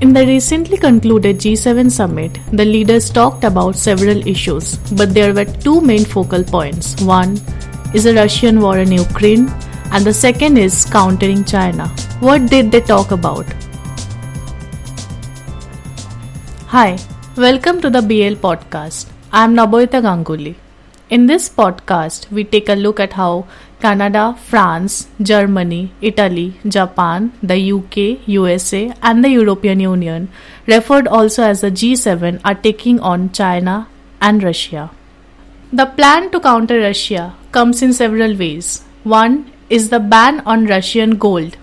[0.00, 5.44] In the recently concluded G7 summit, the leaders talked about several issues, but there were
[5.44, 6.98] two main focal points.
[7.02, 7.38] One
[7.92, 9.50] is the Russian war in Ukraine,
[9.92, 11.88] and the second is countering China.
[12.20, 13.44] What did they talk about?
[16.68, 16.96] Hi,
[17.36, 19.10] welcome to the BL podcast.
[19.30, 20.54] I am Naboita Ganguly.
[21.10, 23.44] In this podcast, we take a look at how
[23.80, 30.28] Canada, France, Germany, Italy, Japan, the UK, USA, and the European Union,
[30.68, 33.88] referred also as the G7, are taking on China
[34.20, 34.92] and Russia.
[35.72, 38.84] The plan to counter Russia comes in several ways.
[39.02, 41.56] One is the ban on Russian gold.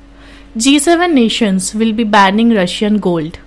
[0.57, 3.39] G7 nations will be banning Russian gold.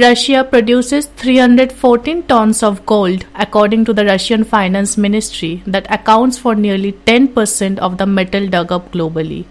[0.00, 6.54] Russia produces 314 tons of gold, according to the Russian Finance Ministry, that accounts for
[6.54, 9.46] nearly 10% of the metal dug up globally.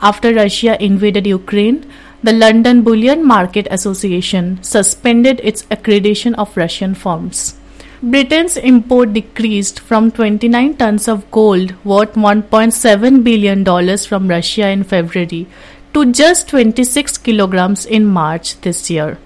[0.00, 1.90] After Russia invaded Ukraine,
[2.22, 7.58] the London Bullion Market Association suspended its accreditation of Russian firms.
[8.00, 15.48] Britain's import decreased from 29 tons of gold worth $1.7 billion from Russia in February
[15.94, 19.18] to just 26 kilograms in March this year.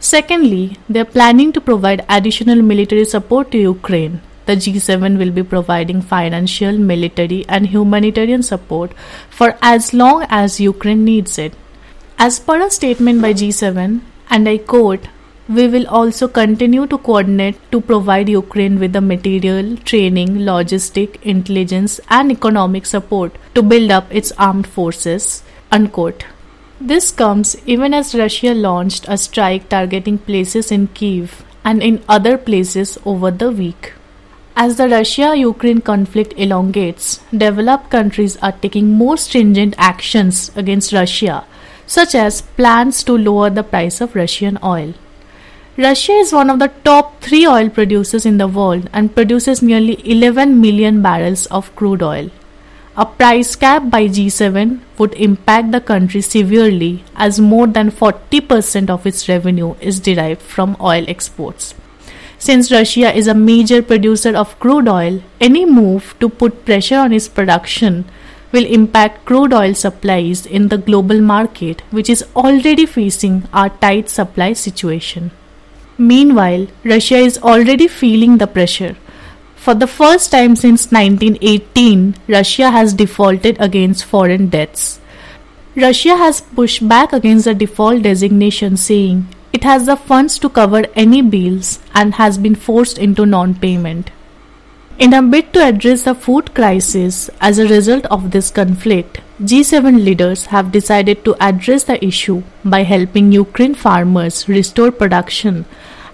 [0.00, 4.22] Secondly, they are planning to provide additional military support to Ukraine.
[4.46, 8.92] The G7 will be providing financial, military, and humanitarian support
[9.28, 11.52] for as long as Ukraine needs it.
[12.18, 15.06] As per a statement by G7, and I quote,
[15.50, 22.00] we will also continue to coordinate to provide Ukraine with the material, training, logistic, intelligence,
[22.08, 25.42] and economic support to build up its armed forces.
[25.70, 26.24] Unquote.
[26.82, 32.38] This comes even as Russia launched a strike targeting places in Kiev and in other
[32.38, 33.92] places over the week.
[34.56, 41.44] As the Russia Ukraine conflict elongates, developed countries are taking more stringent actions against Russia,
[41.86, 44.94] such as plans to lower the price of Russian oil.
[45.76, 50.00] Russia is one of the top three oil producers in the world and produces nearly
[50.10, 52.30] 11 million barrels of crude oil.
[53.00, 59.06] A price cap by G7 would impact the country severely as more than 40% of
[59.06, 61.74] its revenue is derived from oil exports.
[62.38, 67.14] Since Russia is a major producer of crude oil, any move to put pressure on
[67.14, 68.04] its production
[68.52, 74.10] will impact crude oil supplies in the global market, which is already facing a tight
[74.10, 75.30] supply situation.
[75.96, 78.94] Meanwhile, Russia is already feeling the pressure
[79.60, 85.00] for the first time since 1918, Russia has defaulted against foreign debts.
[85.76, 90.84] Russia has pushed back against the default designation, saying it has the funds to cover
[90.94, 94.10] any bills and has been forced into non payment.
[94.98, 100.02] In a bid to address the food crisis as a result of this conflict, G7
[100.04, 105.66] leaders have decided to address the issue by helping Ukraine farmers restore production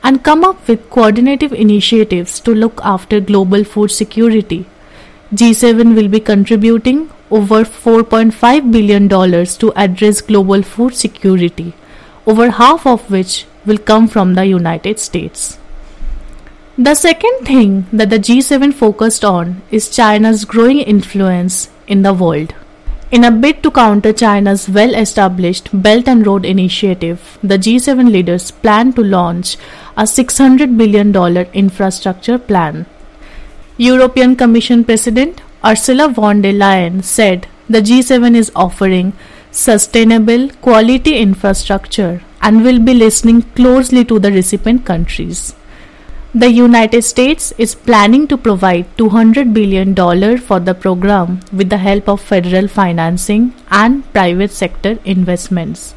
[0.06, 4.58] and come up with coordinative initiatives to look after global food security.
[5.34, 11.74] G7 will be contributing over $4.5 billion to address global food security,
[12.24, 15.58] over half of which will come from the United States.
[16.78, 22.54] The second thing that the G7 focused on is China's growing influence in the world.
[23.08, 28.50] In a bid to counter China's well established Belt and Road Initiative, the G7 leaders
[28.50, 29.56] plan to launch
[29.96, 31.14] a $600 billion
[31.54, 32.84] infrastructure plan.
[33.76, 39.12] European Commission President Ursula von der Leyen said the G7 is offering
[39.52, 45.54] sustainable, quality infrastructure and will be listening closely to the recipient countries.
[46.34, 49.94] The United States is planning to provide $200 billion
[50.38, 55.94] for the program with the help of federal financing and private sector investments.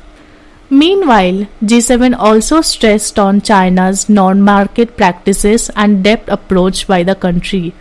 [0.70, 7.74] Meanwhile, G7 also stressed on China's non market practices and debt approach by the country.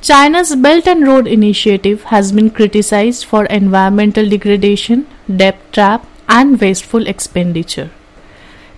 [0.00, 7.06] China's Belt and Road Initiative has been criticized for environmental degradation, debt trap, and wasteful
[7.06, 7.90] expenditure.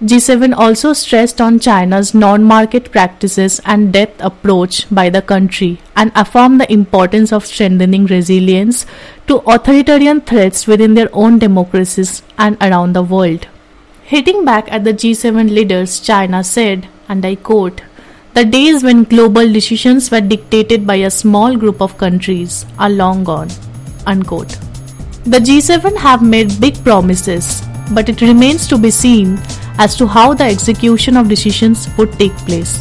[0.02, 6.10] G7 also stressed on China's non market practices and depth approach by the country and
[6.16, 8.84] affirmed the importance of strengthening resilience
[9.28, 13.46] to authoritarian threats within their own democracies and around the world.
[14.02, 17.80] Hitting back at the G7 leaders, China said, and I quote,
[18.34, 23.22] the days when global decisions were dictated by a small group of countries are long
[23.22, 23.50] gone.
[24.06, 24.58] Unquote.
[25.26, 27.62] The G7 have made big promises,
[27.92, 29.38] but it remains to be seen
[29.82, 32.74] as to how the execution of decisions would take place.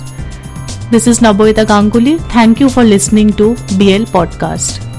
[0.92, 2.20] This is Naboita Ganguly.
[2.38, 4.91] Thank you for listening to BL Podcast.